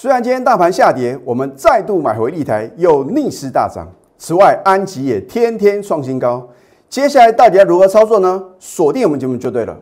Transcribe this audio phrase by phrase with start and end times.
[0.00, 3.86] 虽然今天大盘下跌，我们再度买回立台，又逆势大涨。
[4.16, 6.48] 此外，安吉也天天创新高。
[6.88, 8.42] 接下来到底要如何操作呢？
[8.58, 9.78] 锁定我们节目就对了。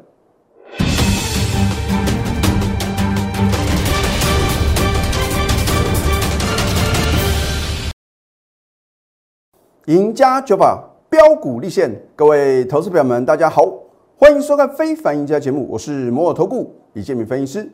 [9.87, 13.73] 赢家九法标股立现，各位投资朋友们，大家好，
[14.17, 17.71] 欢迎收看《非凡赢家》节目，我是摩尔投顾李建明分析师。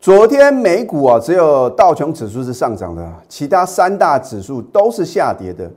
[0.00, 5.68] 昨天美股啊，只有道琼指数是上涨的，其他三大指数都是下跌的。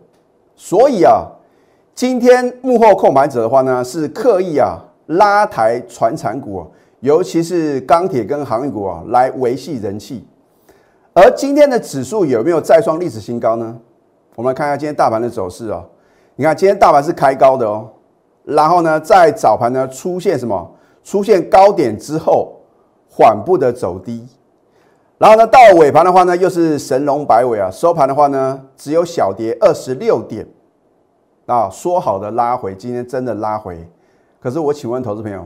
[0.55, 1.25] 所以啊，
[1.95, 6.67] 今天幕后控盘者的话呢，是刻意啊拉抬船产股啊，
[6.99, 10.23] 尤其是钢铁跟航运股啊，来维系人气。
[11.13, 13.75] 而今天的指数有没有再创历史新高呢？
[14.35, 15.83] 我们来看一下今天大盘的走势啊，
[16.35, 17.89] 你看今天大盘是开高的哦，
[18.45, 20.71] 然后呢，在早盘呢出现什么？
[21.03, 22.60] 出现高点之后
[23.13, 24.25] 缓步的走低，
[25.17, 30.47] 然后呢到尾盘的话呢又是神龙摆尾啊，收盘的话呢只有小跌二十六点
[31.45, 33.85] 啊，说好的拉回，今天真的拉回，
[34.39, 35.45] 可是我请问投资朋友，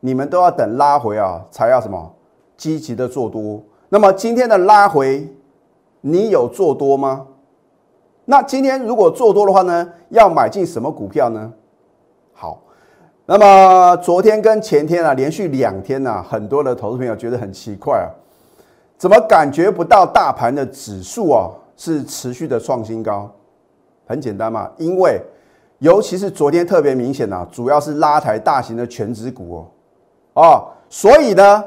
[0.00, 2.14] 你们都要等拉回啊才要什么
[2.56, 3.62] 积极的做多？
[3.90, 5.28] 那么今天的拉回，
[6.00, 7.26] 你有做多吗？
[8.24, 11.52] 那今天如果做多的话呢，要买进什么股票呢？
[12.32, 12.62] 好，
[13.26, 18.06] 那么昨天跟前天啊，连续两天呢，很多的投资朋友觉得很奇怪啊，
[18.98, 23.32] 怎么感觉不到大盘的指数啊是持续的创新高？
[24.06, 25.18] 很简单嘛，因为
[25.78, 29.66] 尤其是昨天特别明显啊，主要是拉抬大型的全指股
[30.34, 31.64] 哦，哦，所以呢，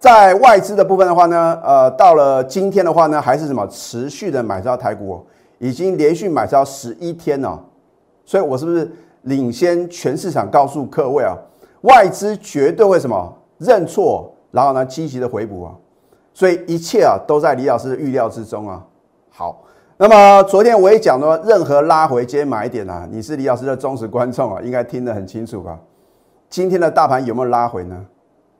[0.00, 5.22] 在外资的部分的话呢，呃，到了今天的话呢，还是什么持续的买超台股哦。
[5.60, 7.60] 已经连续买超十一天了，
[8.24, 8.90] 所以我是不是
[9.28, 10.50] 领先全市场？
[10.50, 11.36] 告诉各位啊，
[11.82, 15.74] 外资绝对会什么认错，然后呢积极的回补啊，
[16.34, 18.84] 所以一切啊都在李老师的预料之中啊。
[19.30, 19.62] 好，
[19.96, 25.78] 那么昨天我也讲了，任何拉回接买点啊，你是李老师的忠实观众啊，应该听得很清楚吧？
[26.48, 28.06] 今天的大盘有没有拉回呢？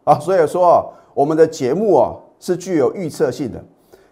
[0.05, 3.65] 啊，所以说我们的节目啊是具有预测性的，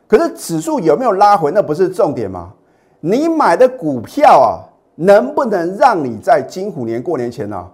[0.06, 2.52] 可是指数有没有拉回，那不是重点吗？
[3.00, 4.64] 你买的股票啊，
[4.96, 7.66] 能不能让你在金虎年过年前呢，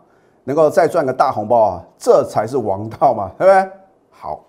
[0.44, 1.82] 能够再赚个大红包啊？
[1.96, 3.70] 这才是王道嘛，对不对？
[4.10, 4.44] 好，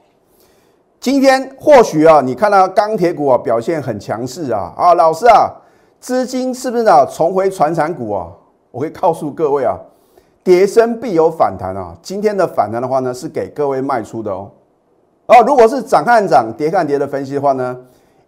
[1.00, 5.52] 今天或许啊，你看到钢铁股啊表现很强势啊，啊，老师啊，
[6.00, 8.28] 资金是不是啊重回传产股啊？
[8.72, 9.80] 我会告诉各位啊，
[10.44, 11.96] 跌升必有反弹啊。
[12.02, 14.50] 今天的反弹的话呢，是给各位卖出的哦。
[15.28, 17.78] 哦，如果是涨看涨，跌看跌的分析的话呢？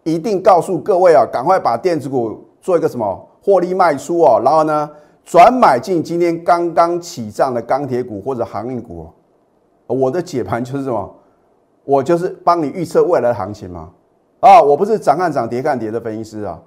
[0.04, 4.90] 一定告诉各位啊，赶快把电子股做一个什么获利卖出哦，然后呢
[5.24, 9.08] 转买进今天刚刚起涨的钢铁股或者航运股。
[9.86, 11.16] 我的解盘就是什么？
[11.84, 13.92] 我就是帮你预测未来的行情嘛。
[14.40, 16.60] 啊，我不是涨看涨跌看跌的分析师啊。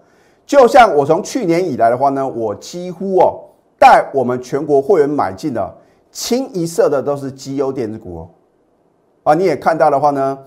[0.46, 3.40] 就像我从去年以来的话呢，我几乎哦
[3.76, 5.76] 带我们全国会员买进的
[6.12, 8.28] 清一色的都是绩优电子股哦。
[9.24, 10.38] 啊，你也看到的话呢？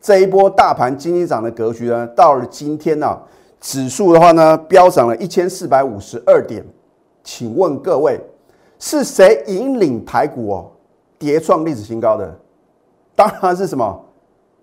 [0.00, 3.18] 这一波大盘经济涨的格局呢，到了今天呢，
[3.60, 6.64] 指数的话呢，飙涨了一千四百五十二点。
[7.24, 8.18] 请问各位，
[8.78, 10.70] 是谁引领台股哦，
[11.18, 12.16] 跌创历史新高？
[12.16, 12.34] 的
[13.14, 14.04] 当然是什么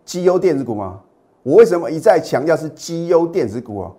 [0.03, 1.00] 绩优电子股吗？
[1.44, 3.91] 我为什么一再强调是绩优电子股哦？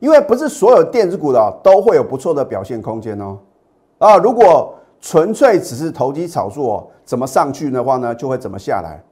[0.00, 3.38] 因为不是所有电子股的都会有不错的表现空间哦。
[3.98, 9.02] 啊，如果纯粹只是投机炒作，怎么上去的话呢，就会怎么下来。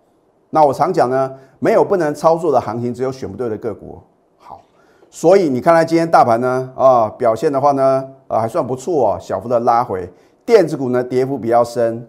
[0.51, 3.99] 那我常讲呢，没有不能操作的行情，只有选不对的个股。
[5.15, 10.11] 所以你看来今天大盘呢，啊表现的话呢，啊还算不错哦，小幅的拉回，
[10.47, 12.09] 电子股呢跌幅比较深，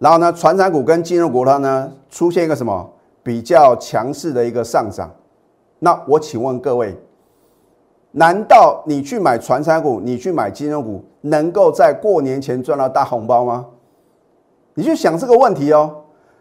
[0.00, 2.90] 然后呢，船产股跟金融股它呢出现一个什么
[3.22, 5.08] 比较强势的一个上涨。
[5.78, 6.98] 那我请问各位，
[8.10, 13.66] 难道你去买船产股，你去买金融股，能够在过年前赚到大红包吗？
[14.74, 15.98] 你去想这个问题哦。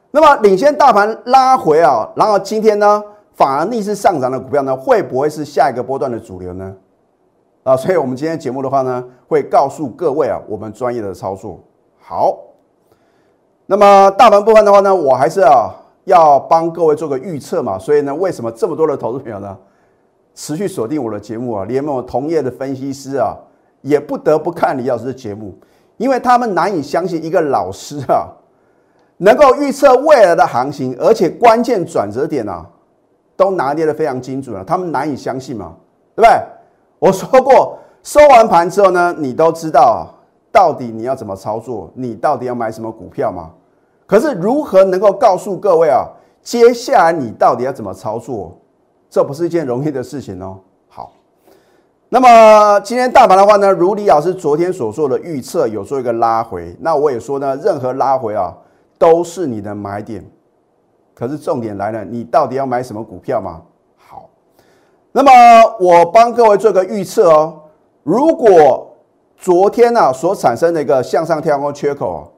[0.10, 3.04] 那么领先大盘拉回啊，然后今天呢
[3.42, 6.76] 反而逆势上涨的股票呢，会不会是下一个波段的主流呢？
[7.64, 11.60] 啊，所以我们今天节目的话呢，会告诉各位啊，我们专业的操作。
[12.00, 12.38] 好，
[13.66, 15.74] 那么大盘部分的话呢，我还是啊
[16.04, 17.80] 要帮各位做个预测嘛。
[17.80, 19.58] 所以呢，为什么这么多的投资朋友呢，
[20.36, 23.36] 持续锁定我的节目啊，连我同业的分析师啊，
[23.82, 25.58] 也不得不看李老师的节目，
[25.98, 28.28] 因为他们难以相信一个老师啊。
[29.18, 32.66] 能够预测未来的行情，而且关键转折点啊，
[33.42, 34.64] 都拿捏的非常精准了。
[34.64, 35.74] 他们难以相信嘛，
[36.16, 36.40] 对不对？
[37.00, 40.08] 我说过，收完盘之后呢，你都知道
[40.52, 43.50] 到底你要怎么操作，你到底要买什么股票吗？
[44.06, 46.06] 可是如何能够告诉各位啊，
[46.44, 48.56] 接下来你到底要怎么操作？
[49.10, 50.60] 这不是一件容易的事情哦。
[50.88, 51.14] 好，
[52.10, 56.76] 那么今天大盘的话呢，如李老师昨天所做的预测，有做一个拉回。
[56.80, 58.54] 那我也说呢，任何拉回啊，
[59.00, 60.24] 都是你的买点。
[61.14, 63.62] 可是重点来了，你到底要买什么股票吗？
[63.98, 64.30] 好，
[65.12, 65.32] 那么
[65.80, 67.60] 我帮各位做个预测哦。
[68.04, 68.96] 如果
[69.38, 72.32] 昨天呢所产生的一个向上跳空缺口，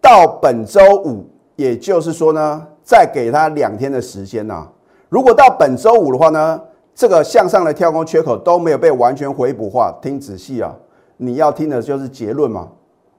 [0.00, 1.24] 到本周五，
[1.56, 4.68] 也就是说呢，再给它两天的时间呐。
[5.08, 6.60] 如果到本周五的话呢，
[6.94, 10.74] 这个向上的跳空缺口都没有被完全回补话，听仔细啊，
[11.16, 12.68] 你要听的就是结论嘛。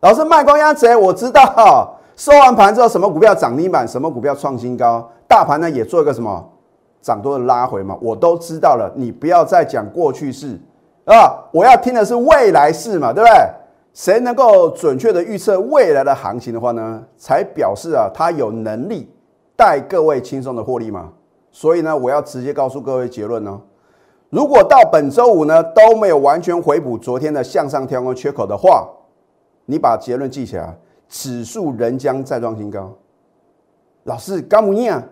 [0.02, 1.98] 老师卖光鸭贼，我知道。
[2.16, 6.50] 收完盘之后，什么股票涨停板，什么股票创新高，大盘呢也做一个什么
[7.02, 8.90] 涨多的拉回嘛，我都知道了。
[8.96, 10.58] 你不要再讲过去式
[11.06, 13.38] 啊，我要听的是未来式嘛，对不对？
[13.94, 19.10] 谁能够准确的预测未来的行情的话呢，才表示啊，他有能力
[19.58, 21.10] 带各位轻松的获利嘛。
[21.52, 23.60] 所以呢，我要直接告诉各位结论呢，
[24.30, 28.88] 如果到本周五呢都没有完全回补昨天的向上跳空缺口的话，
[29.66, 30.78] 你把结论记起来。
[31.08, 32.94] 指数仍将再创新高。
[34.04, 35.04] 老师，高木尼啊，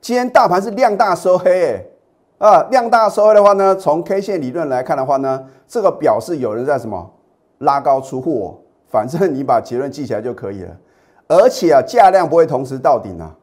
[0.00, 1.84] 今天大盘是量大收黑，
[2.38, 7.10] 啊，量大收黑的话呢，从 K 线理论来看的话呢，这个表示有人在什么
[7.58, 10.76] 拉高出货，反正你把结论记起来就可以了。
[11.26, 13.34] 而且啊，价量不会同时到顶啊。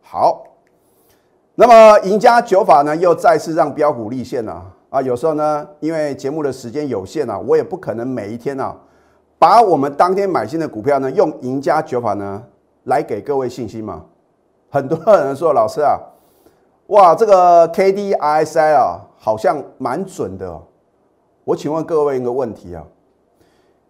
[0.00, 0.44] 好，
[1.56, 5.02] 那么赢家九法呢，又再次让标股立现了啊。
[5.02, 8.76] 有时候呢，因为节目的时间有限啊，我也不可能每一天啊。
[9.38, 12.42] 把我们当天买进的股票呢，用赢家九法呢
[12.84, 14.02] 来给各位信心嘛？
[14.70, 15.98] 很多人说老师啊，
[16.88, 20.60] 哇，这个 K D I S I 啊，好像蛮准的。
[21.44, 22.82] 我请问各位一个问题啊，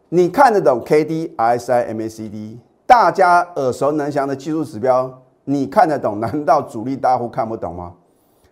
[0.09, 2.59] 你看得懂 K D I S I M A C D？
[2.85, 6.21] 大家耳熟能详的技术指标，你看得懂？
[6.21, 7.93] 难道主力大户看不懂吗？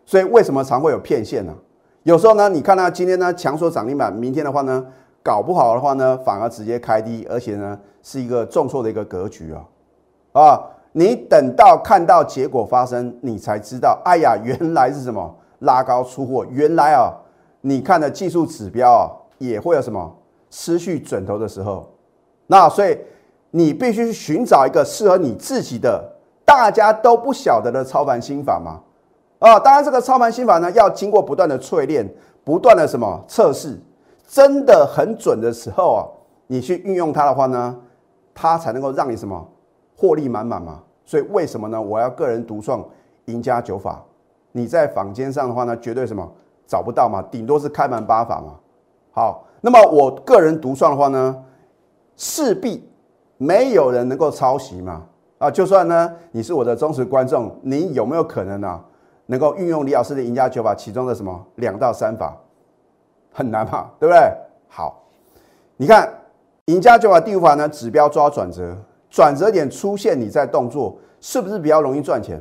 [0.07, 1.53] 所以为什么常会有骗线呢？
[2.05, 4.87] 有时候呢，你看到今天呢强说涨停板，明天的话呢？
[5.25, 9.65] 搞不好的话呢，反而直接开低，而且呢是一个重挫的一个格局啊！
[10.33, 10.61] 啊，
[10.93, 17.11] 你等到看到结果发生，你才知道，哎呀，原来是什么拉高出货，原来啊，
[17.63, 20.15] 你看的技术指标啊也会有什么
[20.51, 21.91] 失去准头的时候。
[22.47, 22.99] 那所以
[23.51, 26.05] 你必须去寻找一个适合你自己的，
[26.45, 28.79] 大家都不晓得的操盘心法嘛！
[29.39, 32.07] 啊，当然这个操盘心法呢，要经过不断的淬炼，
[32.45, 33.81] 不断的什么测试。
[34.27, 36.01] 真的很准的时候啊，
[36.47, 37.77] 你去运用它的话呢，
[38.35, 39.47] 它才能够让你什么
[39.97, 40.81] 获利满满嘛。
[41.05, 41.81] 所以为什么呢？
[41.81, 42.83] 我要个人独创
[43.27, 44.03] 赢家九法，
[44.53, 46.27] 你在坊间上的话呢，绝对什么
[46.67, 48.55] 找不到嘛，顶多是开门八法嘛。
[49.13, 51.45] 好，那么我个人独创的话呢，
[52.17, 52.89] 势必
[53.37, 55.05] 没有人能够抄袭嘛。
[55.37, 58.81] 啊，就算呢你是我的忠实观众，你有没有可能呢，
[59.27, 62.35] 能够运用李老师的赢家九法其中的什么两到三法？
[63.37, 64.33] 很难嘛，对不对？
[64.69, 65.03] 好，
[65.77, 66.09] 你看
[66.67, 68.75] 赢家就把第五法呢，指标抓转折，
[69.11, 72.41] 转折点出现，你在动作是不是比较容易赚钱？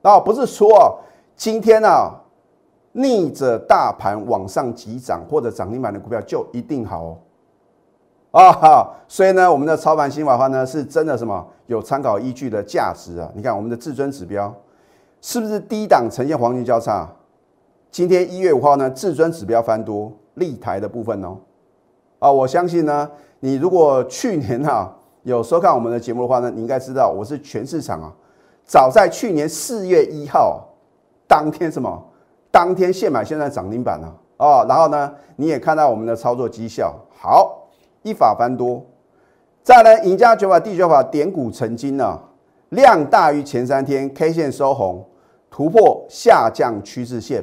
[0.00, 0.98] 啊，不是说
[1.36, 2.10] 今天啊
[2.92, 7.18] 逆着大盘往上急涨或者涨停板的股票就一定好哦。
[8.30, 13.30] 啊哈，所以呢，我们的操盘心法的话呢，是真的什么有参考依据的价值啊？
[13.34, 14.54] 你看我们的至尊指标
[15.20, 17.06] 是不是低档呈现黄金交叉？
[17.96, 21.38] 今天一月五号呢，至尊指标翻多，立台的部分哦，
[22.18, 24.94] 啊，我相信呢，你如果去年哈
[25.24, 28.12] 有收看我们的节目的话呢，你应该知道我是全市场啊，
[28.66, 30.62] 早在去年四月一号
[31.26, 32.04] 当天什么，
[32.50, 37.66] 当天现买现在涨停板了啊，然后呢，你也看到我们的操作绩效，好，
[38.02, 38.84] 一法翻多，
[39.62, 42.20] 再来赢家九法第九法点股成金呢，
[42.68, 45.02] 量大于前三天 K 线收红，
[45.50, 47.42] 突破下降趋势线。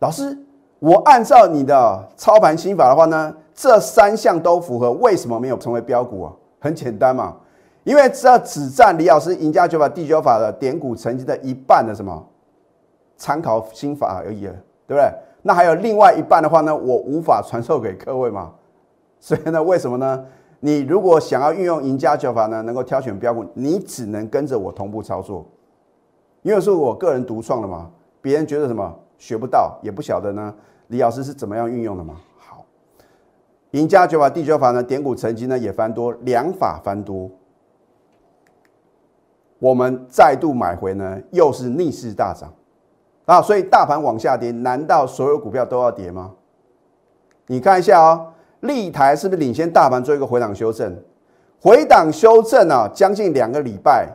[0.00, 0.36] 老师，
[0.78, 6.32] 我按照你的操盘心法的话呢，这三项都符合，为什么没有成为标股啊？
[6.58, 7.36] 很简单嘛，
[7.84, 12.26] 因为这只占李老师赢家九法第九法的点股成绩的一半的什么
[13.16, 14.54] 参考心法而已，对
[14.88, 15.12] 不对？
[15.42, 18.52] 那还有另外一半的话呢，我无法传授给各位嘛。
[19.20, 20.24] 所以呢，为什么呢？
[20.60, 25.44] 你如果想要运用赢家九法呢，能够挑选标股，你只能跟着我同步操作，
[26.40, 27.90] 因为是我个人独创的嘛，
[28.22, 28.94] 别人觉得什么？
[29.20, 30.52] 学不到，也不晓得呢。
[30.88, 32.16] 李老师是怎么样运用的吗？
[32.38, 32.64] 好，
[33.72, 37.30] 赢家九法第九法呢，点股成绩呢也翻多，两法翻多。
[39.58, 42.50] 我们再度买回呢，又是逆势大涨
[43.26, 43.42] 啊！
[43.42, 46.32] 所以大盘往下跌，难道所有股票都要跌吗？
[47.46, 50.96] 你看一下哦，立台是不是领先大盘做一个回档修正？
[51.60, 54.08] 回档修正啊，将近两个礼拜，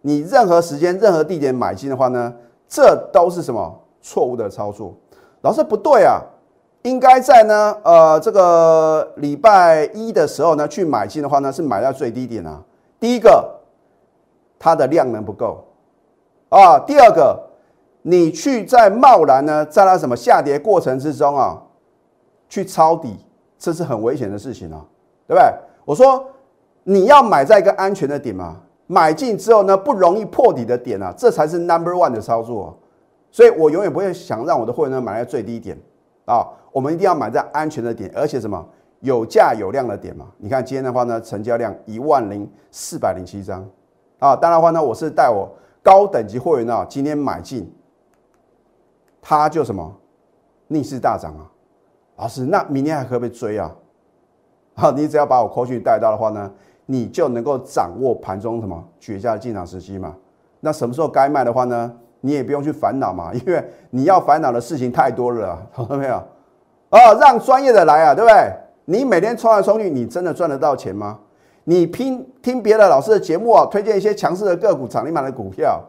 [0.00, 2.34] 你任何时间、任何地点买进的话呢，
[2.66, 3.79] 这都是什么？
[4.00, 4.94] 错误的操作。
[5.42, 6.20] 老师不对啊，
[6.82, 12.60] 应该在呢呃这个礼拜一的时候呢去买进的话呢是买到最低点啊。
[12.98, 13.60] 第一个，
[14.58, 15.64] 它的量能不够
[16.48, 16.78] 啊。
[16.80, 17.40] 第二个，
[18.02, 21.60] 你去在贸然呢在它什么下跌过程之中啊
[22.48, 23.16] 去抄底，
[23.58, 24.84] 这是很危险的事情啊，
[25.26, 25.52] 对不对？
[25.84, 26.24] 我说
[26.84, 28.56] 你要买在一个安全的点嘛。
[28.86, 32.76] 买进之后呢，不容易破底的点啊，这才是 number one 的操作。
[33.30, 35.78] 所以我永远不会想让我的会员呢买在最低点
[36.24, 38.64] 啊，我们一定要买在安全的点，而且什么
[39.00, 40.26] 有价有量的点嘛。
[40.38, 43.64] 你看今天的话呢，成交量一万零四百零七张
[44.18, 44.34] 啊。
[44.34, 45.48] 当然的话呢，我是带我
[45.82, 47.72] 高等级会员啊，今天买进，
[49.22, 49.96] 它就什么
[50.68, 51.50] 逆势大涨啊。
[52.16, 53.74] 老师，那明天还可不可以追啊？
[54.74, 56.52] 好，你只要把我扣讯带到的话呢？
[56.86, 60.16] 你就能够掌握盘中什么绝佳的进场时机嘛？
[60.58, 61.96] 那什么时候该卖的话呢？
[62.20, 66.16] 你也不用去烦恼嘛， 因为你要烦恼的事情太多了， 懂了没有？
[66.90, 68.52] 哦，让专业的来啊，对不对？
[68.84, 71.18] 你每天冲来冲去，你真的赚得到钱吗？
[71.64, 75.80] 你拼听别的老师的节目啊，推荐一些强势的个股、涨停板的股票，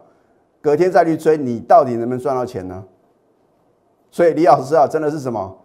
[0.62, 2.84] 隔天再去追，你到底能不能赚到钱呢？
[4.12, 5.58] 所以李老师啊，真的是什么？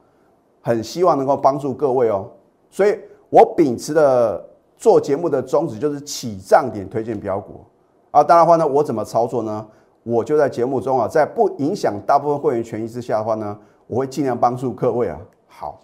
[0.62, 2.28] 很希望能够帮助各位哦。
[2.70, 2.99] 所以
[3.30, 4.44] 我秉持的。
[4.78, 7.64] 做节目的宗旨就是起涨点推荐标股
[8.11, 9.66] 啊，当然话呢，我怎么操作呢？
[10.08, 13.58] 我就在节目中啊，在不影响大部分会员权益之下的话呢，
[13.88, 15.18] 我会尽量帮助各位啊。
[15.48, 15.80] 好，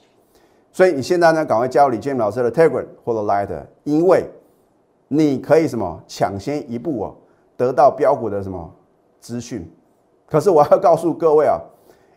[0.71, 3.49] 所以你现在呢，赶快加入李建明老师的 Telegram 或者 Light，
[3.83, 4.31] 因为
[5.09, 7.11] 你可以什么抢先一步啊，
[7.57, 8.73] 得到标股的什么
[9.19, 9.69] 资讯。
[10.29, 11.59] 可是我要告诉各位啊，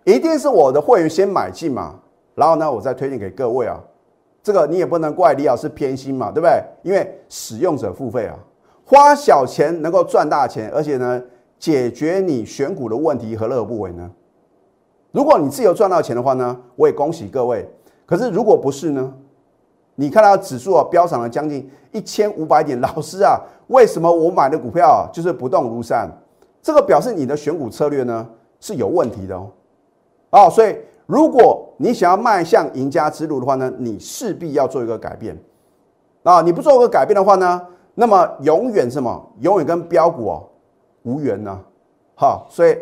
[0.04, 1.96] 一定是我的会员先买进嘛，
[2.36, 3.82] 然后呢，我再推荐给各位啊。
[4.44, 6.64] 这个你也不能怪李老师偏心嘛，对不对？
[6.84, 8.38] 因为使用者付费啊，
[8.86, 11.20] 花小钱能够赚大钱，而且呢，
[11.60, 14.12] 解决你选股的问题，何乐而不为呢？
[15.12, 17.68] 如果你自由赚到钱的话呢，我也恭喜各位。
[18.06, 19.14] 可是如果不是呢？
[19.96, 26.10] 你看到指数啊飙涨了将近一千五百点，老师啊，为什么我买的股票啊就是不动如山？
[26.62, 28.28] 这个表示你的选股策略呢
[28.60, 29.52] 是有问题的哦。
[30.32, 30.76] 哦，所以。
[31.08, 35.38] 如果你想要迈向赢家之路的话呢，你势必要做一个改变
[36.24, 36.42] 啊！
[36.42, 37.62] 你不做一个改变的话呢，
[37.94, 39.32] 那么永远什么？
[39.42, 40.50] 永远跟标股哦
[41.06, 41.60] 无缘呢。
[42.14, 42.78] 好，所以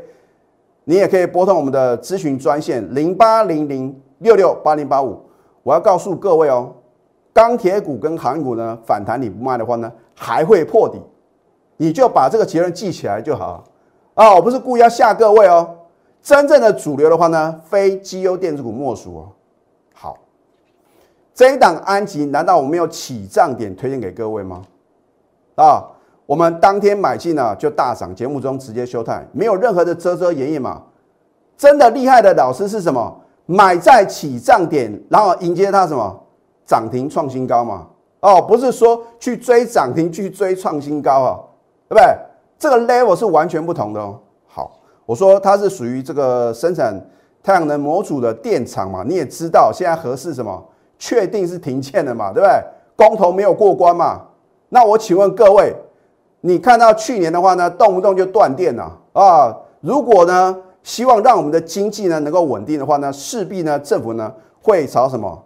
[0.84, 5.22] 你也可以拨通我们的咨询专线零八零零六六八零八五。
[5.62, 6.74] 我要告诉各位哦，
[7.32, 11.00] 钢铁股跟航股呢反弹你不卖的话呢，还会破底，
[11.78, 13.64] 你就把这个结论记起来就好
[14.14, 14.36] 啊！
[14.36, 15.76] 我不是故意要吓各位哦。
[16.22, 19.30] 真正的主流的话呢，非绩优电子股莫属哦。
[19.94, 20.18] 好，
[21.34, 24.62] 这一档安吉，难道我没有起涨点推荐给各位吗？
[25.56, 25.84] 啊，
[26.26, 30.82] 我们当天买进呢就大涨，节目中直接休态，没有任何的遮遮掩掩嘛。
[31.58, 33.20] 真的厉害的老师是什么？
[33.46, 36.24] 买在起涨点，然后迎接它什么
[36.66, 37.88] 涨停创新高嘛？
[38.22, 41.40] 哦，不是说去追涨停去追创新高啊，
[41.90, 42.06] 对不对？
[42.58, 44.18] 这个 level 是完全不同的哦。
[44.48, 46.94] 好我说它是属于这个生产
[47.44, 49.04] 太阳能模组的电厂嘛？
[49.06, 50.64] 你也知道现在合适什么？
[50.98, 52.32] 确定是停建的嘛？
[52.32, 52.64] 对不对？
[52.96, 54.22] 公投没有过关嘛？
[54.70, 55.76] 那我请问各位，
[56.46, 59.58] 你看到去年的话呢，动不动就断电了啊？
[59.80, 65.42] 如果呢，希望让我们的经济呢能够稳定的话呢，势必呢政府呢会朝什么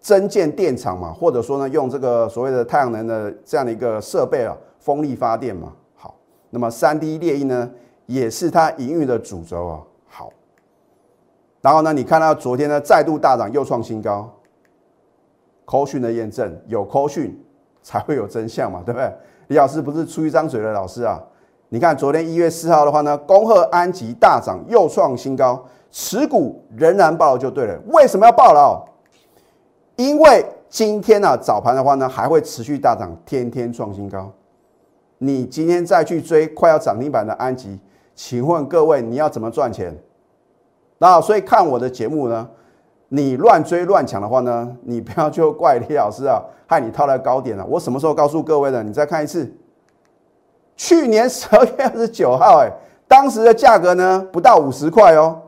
[0.00, 1.12] 增建电厂嘛？
[1.12, 5.72] 或者说呢用这个所谓的太阳能的这样的一个设备啊，风力发电嘛？
[5.94, 6.16] 好，
[6.50, 7.70] 那么三 D 列印呢？
[8.06, 9.80] 也是它营运的主轴啊。
[10.08, 10.32] 好，
[11.60, 14.28] 然后呢，你看到昨天呢再度大涨，又创新高。
[15.64, 17.40] 科讯的验证，有科讯
[17.86, 19.08] 才会有真相嘛，对不对？
[19.46, 21.22] 李老师不是出一张嘴的老师啊。
[21.68, 27.78] 你看昨天一月四号的话呢，恭贺安吉大涨，又创新高，持股仍然爆了就对了。
[27.92, 28.84] 为什么要爆了？
[29.94, 34.32] 因为今天呢早盘的话呢还会持续大涨，天天创新高。
[35.18, 37.78] 你今天再去追快要涨停板的安吉。
[38.16, 39.96] 请问各位，你要怎么赚钱？
[40.98, 42.48] 那所以看我的节目呢？
[43.08, 47.64] 你乱追乱抢的话呢，你不要就怪李老师啊， 害你套在高点了。
[47.66, 48.82] 我什么时候告诉各位的？
[48.82, 49.52] 你再看一次，
[50.76, 52.70] 去年十二月二十九号，哎，
[53.06, 55.40] 当时的价格呢不到五十块哦。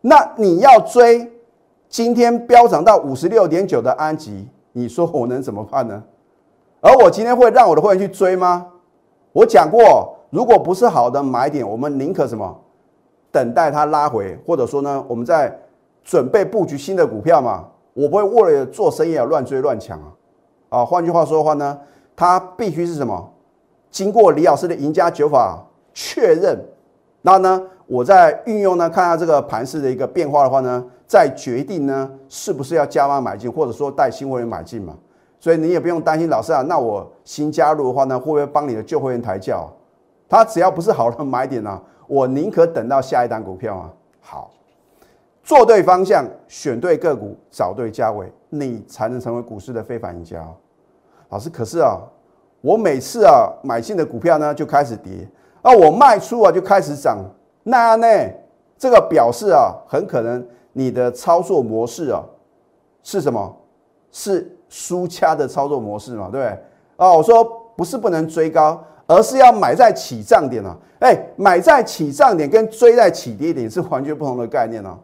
[0.00, 1.30] 那你要追，
[1.88, 6.02] 今天飙涨到五十六点九的安吉，你说我能怎么办呢？
[6.80, 8.66] 而我今天会让我的会员去追吗？
[9.32, 10.16] 我讲过。
[10.30, 12.56] 如果不是好的买点，我们宁可什么？
[13.32, 15.52] 等待它拉回，或者说呢，我们在
[16.04, 17.66] 准备布局新的股票嘛。
[17.92, 20.12] 我不会为了做生意而乱追乱抢啊！
[20.68, 21.78] 啊，换句话说的话呢，
[22.14, 23.32] 它必须是什么？
[23.90, 25.60] 经过李老师的赢家九法
[25.92, 26.64] 确认，
[27.22, 34.94] 那呢，我在运用呢，看下这个盘势的一个变化的话呢，再决定呢是不是要加码买进，或者说带新会员买进嘛。
[35.40, 39.68] 所以你也不用担心，老师啊，那我新加入的话呢，会不会帮你的旧会员抬轿？
[40.28, 43.90] 他只要不是好的买点呢，我宁可等到下一单股票啊。
[44.20, 44.50] 好，
[45.42, 50.46] 做对方向，选对个股，找对价位，你才能成为股市的非凡赢家。
[51.28, 51.98] 老师，可是啊，
[52.60, 55.28] 我每次啊买进的股票呢就开始跌，
[55.62, 57.18] 啊，我卖出啊就开始涨。
[57.62, 58.06] 那呢？
[58.78, 60.42] 这个表示啊，很可能
[60.72, 62.24] 你的操作模式啊
[63.02, 63.54] 是什么？
[64.10, 66.30] 是输家的操作模式嘛？
[66.32, 66.58] 对不对？
[66.96, 67.44] 啊，我说
[67.76, 70.74] 不是不能追高，而是要买在起涨点啊。
[71.00, 74.98] 哎，买在起涨点跟追在起跌点是完全不同的概念哦。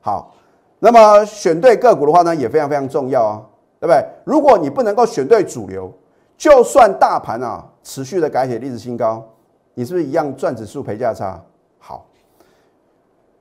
[0.00, 0.34] 好，
[0.78, 3.42] 那么选对个股的话呢，也非常非常重要啊，
[3.80, 4.04] 对不对？
[4.24, 5.92] 如果你不能够选对主流，
[6.36, 9.26] 就算大盘啊持续的改写历史新高，
[9.74, 11.40] 你是不是一样赚指数赔价差？
[11.78, 12.06] 好，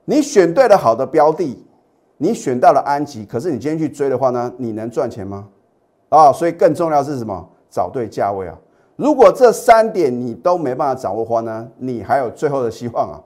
[0.06, 1.66] 你选对了好的标的，
[2.18, 5.48] 你选到了安吉，可是你今天去追的话呢，你能赚钱吗？
[6.10, 7.50] 啊，所以更重要是什么？
[7.70, 8.58] 找对价位啊！
[8.96, 13.20] 如果这三点你都没办法掌握的话呢，你还有最后的希望啊！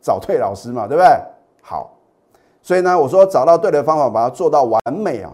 [0.00, 1.08] 找对老师嘛，对不对？
[1.60, 1.95] 好，
[2.66, 5.30] 所以呢，我说找到对的方法，把它做到完美啊，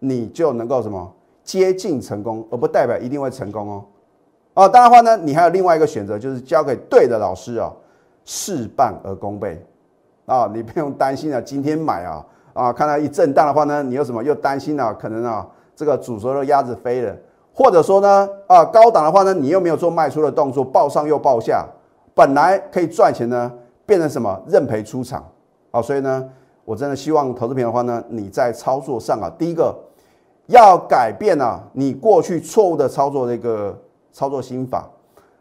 [0.00, 1.14] 你就能够什么
[1.44, 3.84] 接近成功，而不代表一定会成功哦。
[4.54, 7.72] 啊，当然话呢，你还有另外一个选择，就是交给对的老师啊。
[8.24, 9.64] 事半而功倍
[10.24, 10.50] 啊！
[10.52, 14.92] 你不用担心啊，今天买啊啊，看到一震荡的话呢，你又什么又担心啊？
[14.98, 17.14] 可能啊，这个煮熟的鸭子飞了，
[17.52, 21.66] 或者说呢啊，高档的话呢，你又没有做卖出的动作，报上又报下，
[22.14, 23.52] 本来可以赚钱呢，
[23.84, 25.22] 变成什么认赔出场
[25.74, 25.82] 好！
[25.82, 26.24] 所以呢，
[26.64, 29.76] 我真的希望投资品的话呢，你在操作上啊，第一个
[30.46, 33.76] 要改变啊，你过去错误的操作的一个
[34.12, 34.88] 操作心法。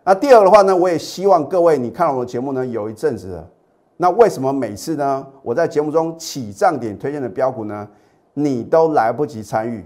[0.03, 3.47] 那第二个的话呢，我也希望各位你看了我的节目呢，有一阵子了。
[3.97, 7.87] 那为什么每次呢，我在节目中起涨点推荐的标股呢，
[8.33, 9.85] 你都来不及参与？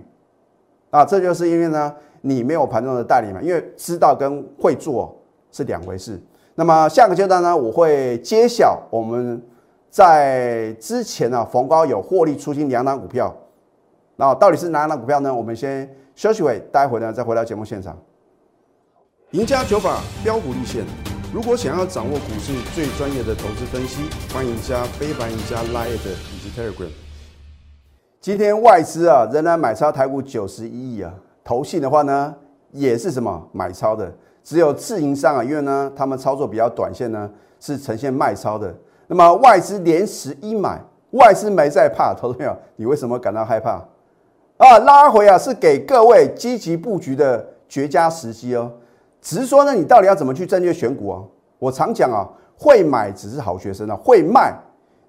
[0.91, 3.41] 啊，这就是因为呢，你没有盘中的代理嘛。
[3.41, 5.13] 因为知道跟会做
[5.51, 6.17] 是两回事。
[6.55, 9.41] 那么下个阶段呢，我会揭晓我们
[9.89, 13.36] 在之前呢逢高有获利出清两档股票。
[14.15, 15.34] 那到底是哪两档股票呢？
[15.34, 17.97] 我们先休息会，待会呢再回到节目现场。
[19.32, 20.84] 赢家九法标股立线。
[21.34, 26.89] 如果想要掌握股市最专业的投资分析，欢迎加非凡、赢家 Line 以及 Telegram。
[28.21, 32.34] 今天外资啊仍然买超台股九十一亿啊，投信的话呢
[32.71, 34.12] 也是什么买超的，
[34.43, 38.73] 只有自营商啊，因为呢他们操作比较短线呢是呈现卖超的。
[39.07, 43.81] 那么外资连十一买，外资没在怕，投资朋友你为什么感到害怕？
[44.57, 48.71] 啊，拉回啊是给各位积极布局的绝佳时机哦。
[49.21, 51.21] 只是说呢，你到底要怎么去正确选股啊？
[51.59, 54.53] 我常讲啊，会买只是好学生啊，会卖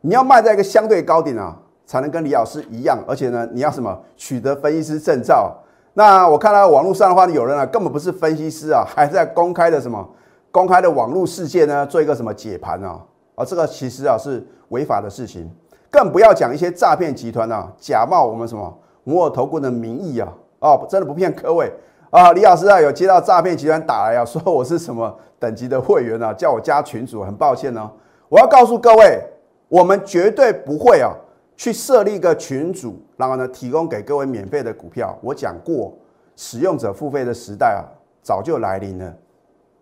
[0.00, 2.98] 你要卖在一个相对高点啊，才能跟李老师一样。
[3.06, 5.52] 而且呢，你要什么取得分析师证照？
[5.94, 10.08] 那我看到网络上的话，有人啊根本不是分析师啊，还在公开的什么
[10.50, 13.00] 公开的网络世界呢做一个什么解盘啊？
[13.38, 15.48] 啊，这个其实啊是违法的事情，
[15.88, 21.72] 更不要讲一些诈骗集团啊，假冒我们什么摩尔投顾的名义啊，哦，真的不骗各位。
[22.10, 27.88] 啊，李老师啊，有接到诈骗集团打来啊，说我是什么等级的会员啊，叫我加群主，很抱歉呢，
[28.28, 29.22] 我要告诉各位，
[29.68, 31.12] 我们绝对不会啊，
[31.54, 35.16] 去设立一个群主，然后呢，提供给各位免费的股票。
[35.22, 35.92] 我讲过，
[36.34, 37.84] 使用者付费的时代啊，
[38.22, 39.14] 早就来临了。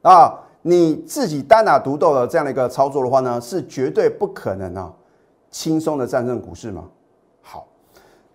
[0.03, 0.35] 啊，
[0.67, 4.93] 你自己单打独斗的这样的一个操作的话呢，是绝对不可能啊，
[5.51, 6.85] 轻松的战胜股市嘛。
[7.41, 7.67] 好，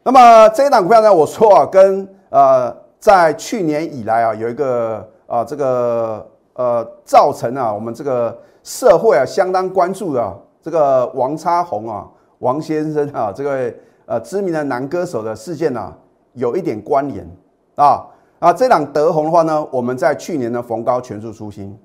[0.03, 2.81] 那么这一档股票呢，我说啊，跟呃。
[3.01, 15.91] 在去年以来啊，有一个啊，这个呃，造成啊，我们这个社会啊相当关注的这个王差红啊，王先生啊，这位呃知名的男歌手的事件呢，
[16.33, 17.27] 有一点关联
[17.73, 18.05] 啊
[18.37, 21.75] 啊，这档德红的话呢，我们在去年的逢高全数出新。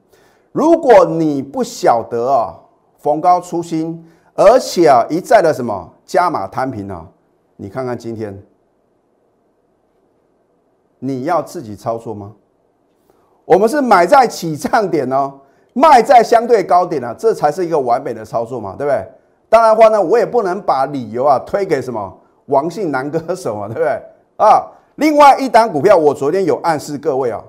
[0.56, 2.56] 如果你不晓得啊，
[2.96, 7.06] 逢高出新，而且啊一再的什么加码摊平啊，
[7.56, 8.42] 你看看今天。
[10.98, 12.32] 你要自己操作吗？
[13.44, 15.30] 我们是买在起涨点哦，
[15.74, 19.06] 卖在相对高点啊，这才是一个完美的操作嘛，对不对？
[19.50, 24.02] 当然话呢，我也不能把理由啊推给什么王姓男歌手啊， 对不对？
[24.38, 27.44] 啊，另外一单股票，我昨天有暗示各位啊，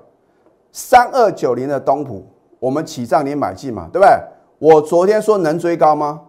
[0.72, 2.22] 三二九零的东普，
[2.58, 4.18] 我们起涨点买进嘛，对不对？
[4.58, 6.22] 我昨天说能追高吗？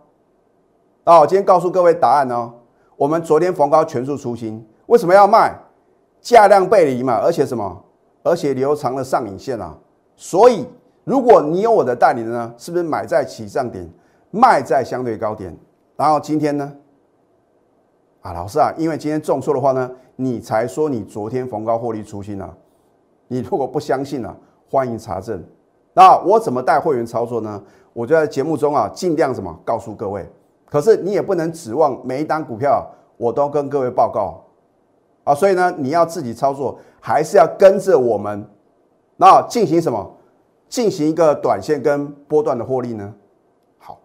[1.04, 2.54] 啊，今天告诉各位答案哦，
[2.96, 5.56] 我们昨天逢高全数出清，为什么要卖？
[6.22, 7.84] 价量背离嘛，而且什么？
[8.22, 9.76] 而且留长了上影线啊！
[10.16, 10.68] 所以，
[11.06, 13.90] 如果你有我的代理人呢，是不是买在起涨点，
[14.30, 15.58] 卖在相对高点，
[15.96, 16.74] 然后今天呢，
[18.22, 22.54] 啊，老师啊，因为今天重挫的话呢，你才说你昨天逢高获利出清啊。
[23.30, 24.36] 你如果不相信呢，
[24.70, 25.42] 欢迎查证。
[26.00, 27.62] 那我怎么带会员操作呢？
[27.92, 30.26] 我就在节目中啊，尽量什么告诉各位。
[30.70, 34.42] 可是你也不能指望每一单股票我都跟各位报告
[35.26, 38.50] 啊，所以呢，你要自己操作，还是要跟着我们，
[39.18, 40.10] 那进行什么？
[40.70, 43.14] 进行一个短线跟波段的获利呢？
[43.78, 44.00] 好，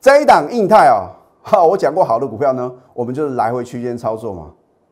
[0.00, 4.50] 这一档印泰啊，哈，我讲过好的股票呢，我们就是来回区间操作嘛，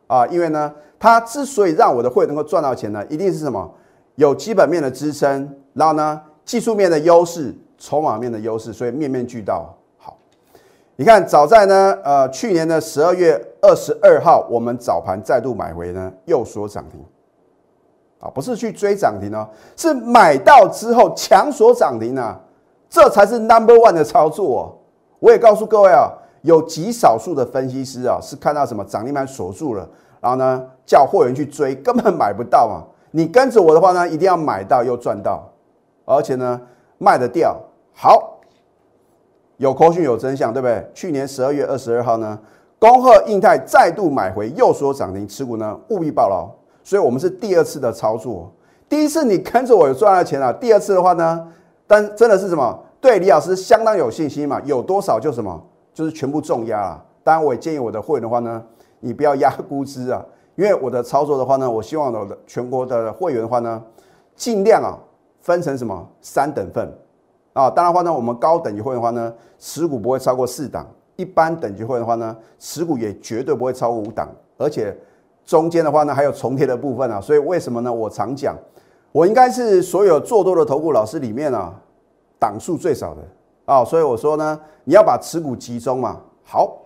[0.08, 3.72] 啊，因为呢，它之所以让我的会能够赚到钱呢，一定是什么？
[4.14, 7.54] 有基本面的支撑，然后呢，技术面的优势。
[7.84, 9.74] 筹码面的优势，所以面面俱到。
[9.98, 10.16] 好，
[10.94, 17.04] 你看，早在呢，呃，去年的十二月二十二号，我们早盘再度买回呢，又锁涨停。
[18.20, 22.40] 啊，不是去追涨停哦，是买到之后强锁涨停啊，
[22.88, 24.80] 这才是 number one 的操作。
[25.18, 26.08] 我也告诉各位啊，
[26.42, 29.88] 有极少数的分析师啊，是看到什么涨停板锁住了，
[30.20, 32.86] 然后呢，叫货源去追，根本买不到嘛。
[33.12, 35.48] 你跟着我的话呢，一定要买到又赚到，
[36.04, 36.60] 而且呢，
[36.98, 37.56] 卖得掉。
[37.94, 38.40] 好，
[39.58, 40.90] 有口讯有真相，对不对？
[40.92, 42.36] 去年十二月二十二号呢，
[42.78, 46.50] 恭贺印泰再度买回又说涨停，持股呢务必报牢。
[46.82, 48.50] 所以，我们是第二次的操作。
[48.88, 51.48] 第一次你跟着我有赚到钱了，第二次的话呢，
[51.86, 52.82] 但真的是什么？
[53.00, 54.60] 对李老师相当有信心嘛？
[54.64, 57.04] 有多少就什么，就是全部重压了。
[57.22, 58.62] 当然，我也建议我的会员的话呢，
[59.00, 63.82] 你不要压估值啊，因为我的操作的话呢，我希望我的全国的会员的话呢，
[64.36, 64.98] 尽量啊
[65.40, 66.92] 分成什么三等份。
[67.54, 70.84] 啊，当然话呢，我们高等级会的话呢，持股不会超过四档；
[71.16, 74.28] 一般等级会的话呢，持股也绝对不会超过五档。
[74.56, 74.96] 而且
[75.44, 77.20] 中间的话呢，还有重叠的部分啊。
[77.20, 77.92] 所以为什么呢？
[77.92, 78.56] 我常讲，
[79.10, 81.74] 我应该是所有做多的投顾老师里面啊，
[82.38, 83.22] 档数最少的
[83.66, 83.84] 啊。
[83.84, 86.20] 所以我说呢，你要把持股集中嘛。
[86.42, 86.81] 好，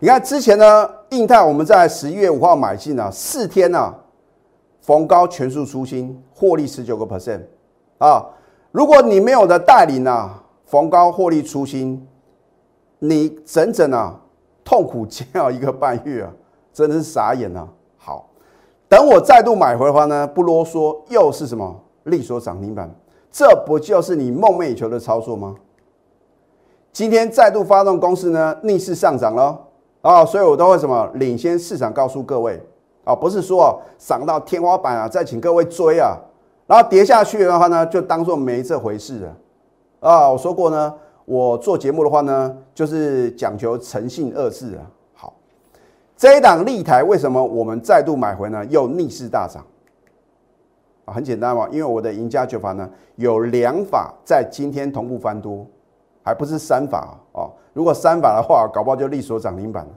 [0.00, 3.92] 你看之前呢，印泰我们在十一月五号买进啊，四天啊，
[4.80, 7.40] 逢高全数出清，获利十九个 percent
[7.98, 8.24] 啊。
[8.70, 12.06] 如果你没有的带领啊，逢高获利出新，
[13.00, 14.20] 你整整啊
[14.64, 16.30] 痛苦煎熬一个半月啊，
[16.72, 17.66] 真的是傻眼啊！
[17.96, 18.28] 好，
[18.88, 22.88] 等我再度买回的话呢，不啰嗦，又是什么利索涨停板？
[23.32, 25.56] 这不就是你梦寐以求的操作吗？
[26.92, 29.58] 今天再度发动公司呢逆势上涨了
[30.00, 32.62] 啊，所以我都会什么领先市场告诉各位
[33.04, 36.16] 啊，不是说涨到天花板啊，再请各位追啊。
[36.66, 39.36] 然后跌下去的话呢，就当做没这回事了
[40.00, 40.30] 啊！
[40.30, 44.84] 我说过呢，我做节目的话呢，就是讲求诚信二字啊。
[45.14, 45.32] 好，
[46.14, 48.62] 这一档立台为什么我们再度买回呢？
[48.66, 49.64] 又逆势大涨
[51.06, 51.14] 啊！
[51.14, 55.66] 很简单嘛，因为我的赢家九法呢有两法在今天同步翻多，
[56.22, 57.50] 还不是三法哦。
[57.78, 59.90] 如果三法的话，搞不好就力所涨停板了。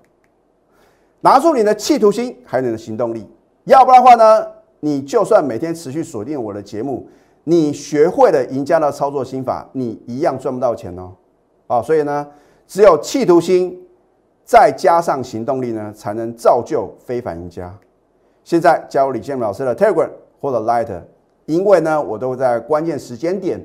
[1.21, 3.27] 拿出你的企图心，还有你的行动力，
[3.63, 4.47] 要不然的话呢？
[4.81, 7.09] 你就算每天持续锁定我的节目，
[7.43, 11.11] 你学会了赢家的操作心法，你一样赚不到钱哦。
[11.65, 12.27] 啊，所以呢，
[12.67, 13.83] 只有企图心
[14.45, 17.75] 再加上行动力呢，才能造就非凡赢家。
[18.43, 21.01] 现在加入李建老师的 Telegram 或者 Light，
[21.47, 23.59] 因为呢，我都会在关键时间点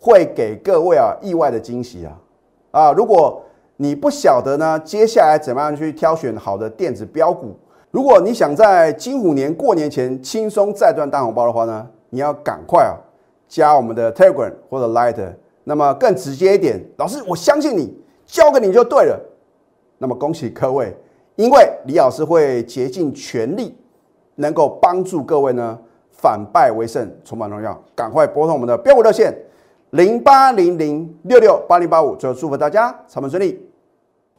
[0.00, 2.18] 会给各位啊意外的惊喜啊。
[2.74, 3.40] 啊，如果
[3.76, 7.54] 你不晓得呢，接下来怎么样去挑选好的电子标股？
[7.92, 12.98] 如果你想在金虎年过年前轻松再赚大红包的话呢，你要赶快啊
[13.46, 19.20] 加我们的 Telegram 或者 Light，那么更直接一点，老师我相信你，交给你就对了。
[19.98, 20.92] 那么恭喜各位，
[21.36, 23.72] 因为李老师会竭尽全力，
[24.34, 25.78] 能够帮助各位呢
[26.10, 27.80] 反败为胜，充满荣耀。
[27.94, 29.32] 赶快拨通我们的标股热线
[29.94, 33.64] 零八零零六六八零八五，最后祝福大家操盘顺利。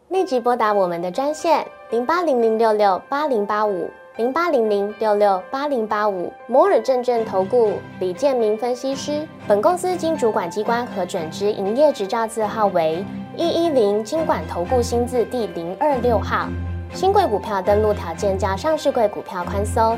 [0.10, 9.26] 立即拨打我们的专线零八零零六六八零八五零八零零六六八零八五摩尔证券投顾李建明分析师。
[9.48, 13.06] 本公司经主管机关核准之营业执照字号为
[13.38, 16.50] 一一零金管投顾新字第零二六号。
[16.94, 19.98] 新贵股票登录条件较上市贵股票宽松。